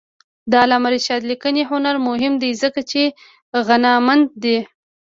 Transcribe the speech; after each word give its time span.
د 0.49 0.51
علامه 0.63 0.89
رشاد 0.95 1.21
لیکنی 1.31 1.63
هنر 1.71 1.95
مهم 2.07 2.33
دی 2.41 2.51
ځکه 2.61 2.81
چې 2.91 3.01
غنامند 3.67 4.27
دی. 4.43 4.57